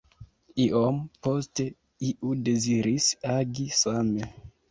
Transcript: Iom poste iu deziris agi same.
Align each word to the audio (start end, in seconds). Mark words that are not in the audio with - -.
Iom 0.61 0.95
poste 1.27 1.65
iu 2.09 2.33
deziris 2.49 3.13
agi 3.37 3.69
same. 3.83 4.27